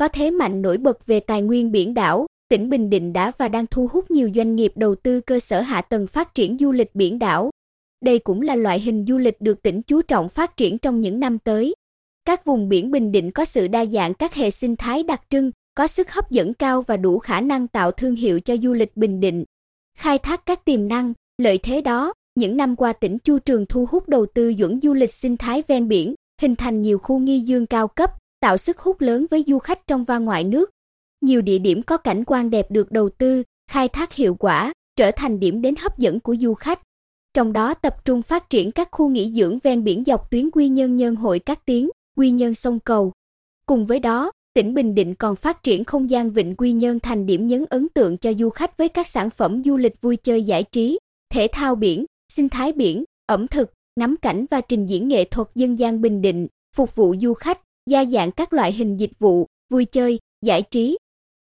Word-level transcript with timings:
Có 0.00 0.08
thế 0.08 0.30
mạnh 0.30 0.62
nổi 0.62 0.78
bật 0.78 1.06
về 1.06 1.20
tài 1.20 1.42
nguyên 1.42 1.72
biển 1.72 1.94
đảo, 1.94 2.26
tỉnh 2.48 2.70
Bình 2.70 2.90
Định 2.90 3.12
đã 3.12 3.32
và 3.38 3.48
đang 3.48 3.66
thu 3.66 3.88
hút 3.92 4.10
nhiều 4.10 4.30
doanh 4.34 4.56
nghiệp 4.56 4.72
đầu 4.76 4.94
tư 4.94 5.20
cơ 5.20 5.40
sở 5.40 5.60
hạ 5.60 5.80
tầng 5.80 6.06
phát 6.06 6.34
triển 6.34 6.56
du 6.58 6.72
lịch 6.72 6.94
biển 6.94 7.18
đảo. 7.18 7.50
Đây 8.04 8.18
cũng 8.18 8.42
là 8.42 8.54
loại 8.54 8.80
hình 8.80 9.04
du 9.08 9.18
lịch 9.18 9.40
được 9.40 9.62
tỉnh 9.62 9.82
chú 9.82 10.02
trọng 10.02 10.28
phát 10.28 10.56
triển 10.56 10.78
trong 10.78 11.00
những 11.00 11.20
năm 11.20 11.38
tới. 11.38 11.74
Các 12.24 12.44
vùng 12.44 12.68
biển 12.68 12.90
Bình 12.90 13.12
Định 13.12 13.30
có 13.30 13.44
sự 13.44 13.68
đa 13.68 13.86
dạng 13.86 14.14
các 14.14 14.34
hệ 14.34 14.50
sinh 14.50 14.76
thái 14.76 15.02
đặc 15.02 15.20
trưng, 15.28 15.50
có 15.74 15.86
sức 15.86 16.12
hấp 16.12 16.30
dẫn 16.30 16.54
cao 16.54 16.82
và 16.82 16.96
đủ 16.96 17.18
khả 17.18 17.40
năng 17.40 17.68
tạo 17.68 17.90
thương 17.92 18.14
hiệu 18.14 18.40
cho 18.40 18.56
du 18.56 18.72
lịch 18.72 18.96
Bình 18.96 19.20
Định. 19.20 19.44
Khai 19.98 20.18
thác 20.18 20.46
các 20.46 20.64
tiềm 20.64 20.88
năng, 20.88 21.12
lợi 21.38 21.58
thế 21.58 21.80
đó, 21.80 22.12
những 22.34 22.56
năm 22.56 22.76
qua 22.76 22.92
tỉnh 22.92 23.18
Chu 23.18 23.38
Trường 23.38 23.66
thu 23.66 23.86
hút 23.90 24.08
đầu 24.08 24.26
tư 24.34 24.52
dưỡng 24.58 24.80
du 24.82 24.94
lịch 24.94 25.12
sinh 25.12 25.36
thái 25.36 25.62
ven 25.68 25.88
biển, 25.88 26.14
hình 26.42 26.56
thành 26.56 26.82
nhiều 26.82 26.98
khu 26.98 27.18
nghi 27.18 27.40
dương 27.40 27.66
cao 27.66 27.88
cấp, 27.88 28.10
tạo 28.40 28.56
sức 28.56 28.78
hút 28.78 29.00
lớn 29.00 29.26
với 29.30 29.44
du 29.46 29.58
khách 29.58 29.86
trong 29.86 30.04
và 30.04 30.18
ngoài 30.18 30.44
nước. 30.44 30.70
Nhiều 31.20 31.42
địa 31.42 31.58
điểm 31.58 31.82
có 31.82 31.96
cảnh 31.96 32.24
quan 32.26 32.50
đẹp 32.50 32.70
được 32.70 32.92
đầu 32.92 33.08
tư, 33.08 33.42
khai 33.70 33.88
thác 33.88 34.12
hiệu 34.12 34.34
quả, 34.34 34.72
trở 34.96 35.10
thành 35.10 35.40
điểm 35.40 35.62
đến 35.62 35.74
hấp 35.78 35.98
dẫn 35.98 36.20
của 36.20 36.36
du 36.40 36.54
khách. 36.54 36.80
Trong 37.34 37.52
đó 37.52 37.74
tập 37.74 38.04
trung 38.04 38.22
phát 38.22 38.50
triển 38.50 38.70
các 38.70 38.88
khu 38.92 39.08
nghỉ 39.08 39.32
dưỡng 39.32 39.58
ven 39.58 39.84
biển 39.84 40.04
dọc 40.04 40.30
tuyến 40.30 40.50
Quy 40.50 40.68
Nhơn 40.68 40.96
nhân 40.96 41.16
Hội 41.16 41.38
Các 41.38 41.66
Tiếng, 41.66 41.90
Quy 42.16 42.30
Nhơn 42.30 42.54
Sông 42.54 42.78
Cầu. 42.80 43.12
Cùng 43.66 43.86
với 43.86 43.98
đó, 43.98 44.32
tỉnh 44.54 44.74
Bình 44.74 44.94
Định 44.94 45.14
còn 45.14 45.36
phát 45.36 45.62
triển 45.62 45.84
không 45.84 46.10
gian 46.10 46.30
Vịnh 46.30 46.54
Quy 46.56 46.72
Nhơn 46.72 47.00
thành 47.00 47.26
điểm 47.26 47.46
nhấn 47.46 47.64
ấn 47.70 47.88
tượng 47.88 48.16
cho 48.16 48.32
du 48.32 48.50
khách 48.50 48.76
với 48.76 48.88
các 48.88 49.06
sản 49.06 49.30
phẩm 49.30 49.62
du 49.64 49.76
lịch 49.76 50.00
vui 50.00 50.16
chơi 50.16 50.42
giải 50.42 50.62
trí, 50.62 50.98
thể 51.32 51.48
thao 51.52 51.74
biển, 51.74 52.04
sinh 52.32 52.48
thái 52.48 52.72
biển, 52.72 53.04
ẩm 53.26 53.46
thực, 53.46 53.72
ngắm 53.96 54.16
cảnh 54.16 54.46
và 54.50 54.60
trình 54.60 54.86
diễn 54.86 55.08
nghệ 55.08 55.24
thuật 55.24 55.48
dân 55.54 55.78
gian 55.78 56.00
Bình 56.00 56.22
Định, 56.22 56.46
phục 56.76 56.94
vụ 56.94 57.14
du 57.20 57.34
khách, 57.34 57.60
đa 57.90 58.04
dạng 58.04 58.32
các 58.32 58.52
loại 58.52 58.72
hình 58.72 58.96
dịch 58.96 59.18
vụ, 59.18 59.46
vui 59.70 59.84
chơi, 59.84 60.18
giải 60.44 60.62
trí. 60.62 60.98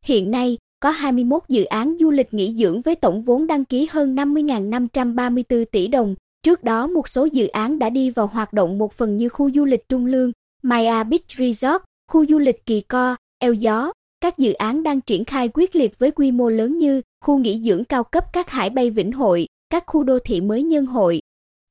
Hiện 0.04 0.30
nay, 0.30 0.58
có 0.80 0.90
21 0.90 1.42
dự 1.48 1.64
án 1.64 1.96
du 2.00 2.10
lịch 2.10 2.34
nghỉ 2.34 2.54
dưỡng 2.54 2.80
với 2.80 2.94
tổng 2.94 3.22
vốn 3.22 3.46
đăng 3.46 3.64
ký 3.64 3.88
hơn 3.90 4.14
50.534 4.16 5.64
tỷ 5.64 5.88
đồng. 5.88 6.14
Trước 6.42 6.64
đó 6.64 6.86
một 6.86 7.08
số 7.08 7.24
dự 7.24 7.46
án 7.46 7.78
đã 7.78 7.90
đi 7.90 8.10
vào 8.10 8.26
hoạt 8.26 8.52
động 8.52 8.78
một 8.78 8.92
phần 8.92 9.16
như 9.16 9.28
khu 9.28 9.50
du 9.50 9.64
lịch 9.64 9.88
Trung 9.88 10.06
Lương, 10.06 10.32
Maya 10.62 11.04
Beach 11.04 11.30
Resort, 11.38 11.82
khu 12.12 12.26
du 12.26 12.38
lịch 12.38 12.66
Kỳ 12.66 12.80
Co, 12.80 13.16
Eo 13.38 13.52
Gió. 13.52 13.92
Các 14.20 14.38
dự 14.38 14.52
án 14.52 14.82
đang 14.82 15.00
triển 15.00 15.24
khai 15.24 15.48
quyết 15.54 15.76
liệt 15.76 15.98
với 15.98 16.10
quy 16.10 16.30
mô 16.30 16.48
lớn 16.48 16.78
như 16.78 17.02
khu 17.24 17.38
nghỉ 17.38 17.62
dưỡng 17.62 17.84
cao 17.84 18.04
cấp 18.04 18.24
các 18.32 18.50
hải 18.50 18.70
bay 18.70 18.90
Vĩnh 18.90 19.12
Hội, 19.12 19.46
các 19.70 19.84
khu 19.86 20.02
đô 20.02 20.18
thị 20.18 20.40
mới 20.40 20.62
nhân 20.62 20.86
hội. 20.86 21.20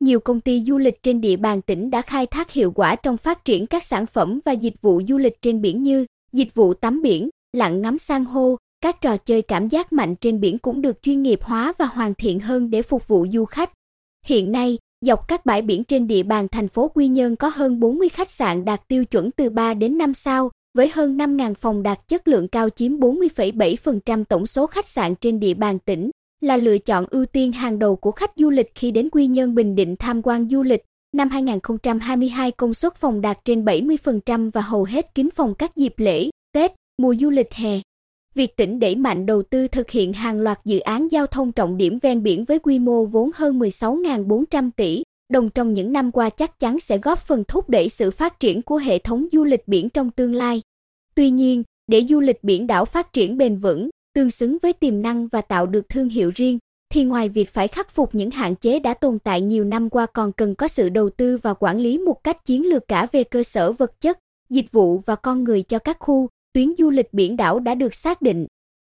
Nhiều 0.03 0.19
công 0.19 0.41
ty 0.41 0.63
du 0.67 0.77
lịch 0.77 1.03
trên 1.03 1.21
địa 1.21 1.35
bàn 1.35 1.61
tỉnh 1.61 1.91
đã 1.91 2.01
khai 2.01 2.25
thác 2.25 2.51
hiệu 2.51 2.71
quả 2.71 2.95
trong 2.95 3.17
phát 3.17 3.45
triển 3.45 3.67
các 3.67 3.83
sản 3.83 4.05
phẩm 4.05 4.39
và 4.45 4.51
dịch 4.51 4.81
vụ 4.81 5.01
du 5.07 5.17
lịch 5.17 5.41
trên 5.41 5.61
biển 5.61 5.83
như 5.83 6.05
dịch 6.33 6.55
vụ 6.55 6.73
tắm 6.73 7.01
biển, 7.01 7.29
lặn 7.57 7.81
ngắm 7.81 7.97
san 7.97 8.25
hô, 8.25 8.57
các 8.81 9.01
trò 9.01 9.17
chơi 9.17 9.41
cảm 9.41 9.69
giác 9.69 9.93
mạnh 9.93 10.15
trên 10.15 10.39
biển 10.39 10.57
cũng 10.57 10.81
được 10.81 11.01
chuyên 11.01 11.23
nghiệp 11.23 11.39
hóa 11.43 11.73
và 11.77 11.85
hoàn 11.85 12.13
thiện 12.13 12.39
hơn 12.39 12.69
để 12.69 12.81
phục 12.81 13.07
vụ 13.07 13.27
du 13.31 13.45
khách. 13.45 13.71
Hiện 14.25 14.51
nay, 14.51 14.77
dọc 15.05 15.27
các 15.27 15.45
bãi 15.45 15.61
biển 15.61 15.83
trên 15.83 16.07
địa 16.07 16.23
bàn 16.23 16.47
thành 16.47 16.67
phố 16.67 16.87
Quy 16.87 17.07
Nhơn 17.07 17.35
có 17.35 17.51
hơn 17.53 17.79
40 17.79 18.09
khách 18.09 18.29
sạn 18.29 18.65
đạt 18.65 18.87
tiêu 18.87 19.05
chuẩn 19.05 19.31
từ 19.31 19.49
3 19.49 19.73
đến 19.73 19.97
5 19.97 20.13
sao, 20.13 20.51
với 20.77 20.91
hơn 20.93 21.17
5.000 21.17 21.53
phòng 21.53 21.83
đạt 21.83 22.07
chất 22.07 22.27
lượng 22.27 22.47
cao 22.47 22.69
chiếm 22.69 22.91
40,7% 22.91 24.23
tổng 24.23 24.47
số 24.47 24.67
khách 24.67 24.87
sạn 24.87 25.15
trên 25.15 25.39
địa 25.39 25.53
bàn 25.53 25.79
tỉnh, 25.79 26.09
là 26.44 26.58
lựa 26.58 26.77
chọn 26.77 27.05
ưu 27.09 27.25
tiên 27.25 27.52
hàng 27.52 27.80
đầu 27.80 27.95
của 27.95 28.11
khách 28.11 28.31
du 28.36 28.49
lịch 28.49 28.72
khi 28.75 28.91
đến 28.91 29.09
Quy 29.09 29.27
Nhơn 29.27 29.55
Bình 29.55 29.75
Định 29.75 29.95
tham 29.95 30.22
quan 30.22 30.49
du 30.49 30.63
lịch. 30.63 30.83
Năm 31.16 31.30
2022 31.30 32.52
công 32.52 32.73
suất 32.73 32.95
phòng 32.95 33.22
đạt 33.22 33.45
trên 33.45 33.66
70% 33.66 34.52
và 34.52 34.61
hầu 34.61 34.83
hết 34.83 35.15
kín 35.15 35.30
phòng 35.36 35.54
các 35.55 35.76
dịp 35.76 35.93
lễ, 35.98 36.30
Tết, 36.54 36.71
mùa 37.02 37.15
du 37.20 37.30
lịch 37.30 37.54
hè. 37.54 37.80
Việc 38.36 38.58
tỉnh 38.58 38.80
đẩy 38.80 38.95
mạnh 38.95 39.26
đầu 39.26 39.43
tư 39.43 39.67
thực 39.67 39.89
hiện 39.89 40.14
hàng 40.14 40.42
loạt 40.42 40.59
dự 40.65 40.80
án 40.80 41.08
giao 41.08 41.27
thông 41.27 41.52
trọng 41.52 41.77
điểm 41.77 41.99
ven 42.02 42.23
biển 42.23 42.45
với 42.45 42.60
quy 42.60 42.80
mô 42.80 43.05
vốn 43.05 43.31
hơn 43.36 43.60
16.400 43.60 44.70
tỷ 44.75 45.04
đồng 45.33 45.49
trong 45.49 45.73
những 45.73 45.93
năm 45.93 46.11
qua 46.11 46.30
chắc 46.30 46.60
chắn 46.60 46.80
sẽ 46.80 46.98
góp 46.98 47.20
phần 47.20 47.43
thúc 47.48 47.70
đẩy 47.70 47.89
sự 47.89 48.11
phát 48.11 48.39
triển 48.39 48.61
của 48.61 48.77
hệ 48.77 48.99
thống 48.99 49.25
du 49.31 49.43
lịch 49.43 49.67
biển 49.67 49.89
trong 49.89 50.11
tương 50.11 50.36
lai. 50.36 50.61
Tuy 51.15 51.30
nhiên, 51.30 51.64
để 51.87 52.05
du 52.10 52.20
lịch 52.20 52.43
biển 52.43 52.67
đảo 52.67 52.86
phát 52.86 53.14
triển 53.14 53.37
bền 53.37 53.58
vững, 53.58 53.89
tương 54.13 54.29
xứng 54.29 54.57
với 54.61 54.73
tiềm 54.73 55.01
năng 55.01 55.27
và 55.27 55.41
tạo 55.41 55.65
được 55.65 55.89
thương 55.89 56.09
hiệu 56.09 56.31
riêng, 56.35 56.59
thì 56.89 57.03
ngoài 57.03 57.29
việc 57.29 57.49
phải 57.49 57.67
khắc 57.67 57.91
phục 57.91 58.15
những 58.15 58.31
hạn 58.31 58.55
chế 58.55 58.79
đã 58.79 58.93
tồn 58.93 59.19
tại 59.19 59.41
nhiều 59.41 59.63
năm 59.63 59.89
qua 59.89 60.05
còn 60.05 60.31
cần 60.31 60.55
có 60.55 60.67
sự 60.67 60.89
đầu 60.89 61.09
tư 61.09 61.37
và 61.37 61.53
quản 61.53 61.79
lý 61.79 61.97
một 61.97 62.23
cách 62.23 62.45
chiến 62.45 62.69
lược 62.69 62.87
cả 62.87 63.07
về 63.11 63.23
cơ 63.23 63.43
sở 63.43 63.71
vật 63.71 64.01
chất, 64.01 64.19
dịch 64.49 64.71
vụ 64.71 64.97
và 64.97 65.15
con 65.15 65.43
người 65.43 65.61
cho 65.61 65.79
các 65.79 65.97
khu, 65.99 66.29
tuyến 66.53 66.73
du 66.77 66.89
lịch 66.89 67.13
biển 67.13 67.37
đảo 67.37 67.59
đã 67.59 67.75
được 67.75 67.95
xác 67.95 68.21
định. 68.21 68.47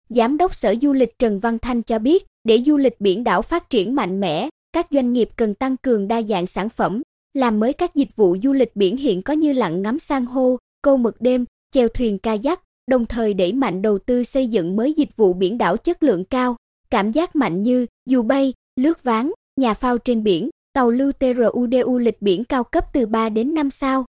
Giám 0.08 0.36
đốc 0.36 0.54
Sở 0.54 0.74
Du 0.82 0.92
lịch 0.92 1.18
Trần 1.18 1.38
Văn 1.38 1.58
Thanh 1.58 1.82
cho 1.82 1.98
biết, 1.98 2.24
để 2.44 2.62
du 2.66 2.76
lịch 2.76 3.00
biển 3.00 3.24
đảo 3.24 3.42
phát 3.42 3.70
triển 3.70 3.94
mạnh 3.94 4.20
mẽ, 4.20 4.48
các 4.72 4.86
doanh 4.90 5.12
nghiệp 5.12 5.28
cần 5.36 5.54
tăng 5.54 5.76
cường 5.76 6.08
đa 6.08 6.22
dạng 6.22 6.46
sản 6.46 6.68
phẩm, 6.68 7.02
làm 7.34 7.60
mới 7.60 7.72
các 7.72 7.94
dịch 7.94 8.16
vụ 8.16 8.36
du 8.42 8.52
lịch 8.52 8.76
biển 8.76 8.96
hiện 8.96 9.22
có 9.22 9.32
như 9.32 9.52
lặn 9.52 9.82
ngắm 9.82 9.98
san 9.98 10.26
hô, 10.26 10.58
câu 10.82 10.96
mực 10.96 11.20
đêm, 11.20 11.44
chèo 11.72 11.88
thuyền 11.88 12.18
kayak, 12.18 12.60
đồng 12.86 13.06
thời 13.06 13.34
đẩy 13.34 13.52
mạnh 13.52 13.82
đầu 13.82 13.98
tư 13.98 14.22
xây 14.22 14.46
dựng 14.46 14.76
mới 14.76 14.92
dịch 14.92 15.16
vụ 15.16 15.32
biển 15.32 15.58
đảo 15.58 15.76
chất 15.76 16.02
lượng 16.02 16.24
cao, 16.24 16.56
cảm 16.90 17.12
giác 17.12 17.36
mạnh 17.36 17.62
như 17.62 17.86
dù 18.08 18.22
bay, 18.22 18.52
lướt 18.80 19.02
ván, 19.02 19.30
nhà 19.60 19.74
phao 19.74 19.98
trên 19.98 20.22
biển, 20.22 20.50
tàu 20.72 20.90
lưu 20.90 21.12
TRUDU 21.12 21.98
lịch 21.98 22.22
biển 22.22 22.44
cao 22.44 22.64
cấp 22.64 22.84
từ 22.92 23.06
3 23.06 23.28
đến 23.28 23.54
5 23.54 23.70
sao. 23.70 24.04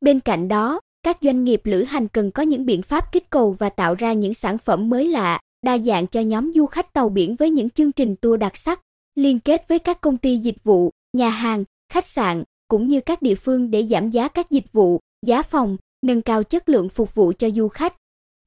Bên 0.00 0.20
cạnh 0.20 0.48
đó, 0.48 0.80
các 1.02 1.18
doanh 1.22 1.44
nghiệp 1.44 1.60
lữ 1.64 1.84
hành 1.84 2.08
cần 2.08 2.30
có 2.30 2.42
những 2.42 2.66
biện 2.66 2.82
pháp 2.82 3.12
kích 3.12 3.30
cầu 3.30 3.56
và 3.58 3.68
tạo 3.68 3.94
ra 3.94 4.12
những 4.12 4.34
sản 4.34 4.58
phẩm 4.58 4.90
mới 4.90 5.08
lạ, 5.08 5.40
đa 5.62 5.78
dạng 5.78 6.06
cho 6.06 6.20
nhóm 6.20 6.52
du 6.52 6.66
khách 6.66 6.92
tàu 6.92 7.08
biển 7.08 7.36
với 7.36 7.50
những 7.50 7.70
chương 7.70 7.92
trình 7.92 8.16
tour 8.16 8.40
đặc 8.40 8.56
sắc, 8.56 8.80
liên 9.14 9.38
kết 9.38 9.68
với 9.68 9.78
các 9.78 10.00
công 10.00 10.16
ty 10.16 10.36
dịch 10.36 10.64
vụ, 10.64 10.90
nhà 11.12 11.28
hàng, 11.28 11.64
khách 11.92 12.06
sạn 12.06 12.42
cũng 12.68 12.88
như 12.88 13.00
các 13.00 13.22
địa 13.22 13.34
phương 13.34 13.70
để 13.70 13.82
giảm 13.82 14.10
giá 14.10 14.28
các 14.28 14.50
dịch 14.50 14.72
vụ, 14.72 15.00
giá 15.26 15.42
phòng, 15.42 15.76
nâng 16.06 16.22
cao 16.22 16.42
chất 16.42 16.68
lượng 16.68 16.88
phục 16.88 17.14
vụ 17.14 17.32
cho 17.38 17.50
du 17.50 17.68
khách. 17.68 17.94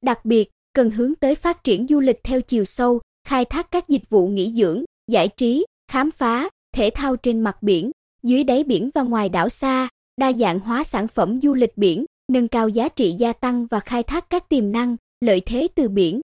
Đặc 0.02 0.24
biệt, 0.24 0.50
cần 0.72 0.90
hướng 0.90 1.14
tới 1.14 1.34
phát 1.34 1.64
triển 1.64 1.86
du 1.88 2.00
lịch 2.00 2.20
theo 2.24 2.40
chiều 2.40 2.64
sâu, 2.64 3.00
khai 3.28 3.44
thác 3.44 3.70
các 3.70 3.88
dịch 3.88 4.10
vụ 4.10 4.26
nghỉ 4.26 4.52
dưỡng, 4.54 4.84
giải 5.10 5.28
trí, 5.28 5.66
khám 5.90 6.10
phá, 6.10 6.48
thể 6.74 6.90
thao 6.94 7.16
trên 7.16 7.40
mặt 7.40 7.62
biển, 7.62 7.90
dưới 8.22 8.44
đáy 8.44 8.64
biển 8.64 8.90
và 8.94 9.02
ngoài 9.02 9.28
đảo 9.28 9.48
xa, 9.48 9.88
đa 10.16 10.32
dạng 10.32 10.60
hóa 10.60 10.84
sản 10.84 11.08
phẩm 11.08 11.40
du 11.40 11.54
lịch 11.54 11.76
biển, 11.76 12.04
nâng 12.32 12.48
cao 12.48 12.68
giá 12.68 12.88
trị 12.88 13.12
gia 13.18 13.32
tăng 13.32 13.66
và 13.66 13.80
khai 13.80 14.02
thác 14.02 14.30
các 14.30 14.48
tiềm 14.48 14.72
năng, 14.72 14.96
lợi 15.20 15.40
thế 15.40 15.68
từ 15.74 15.88
biển. 15.88 16.20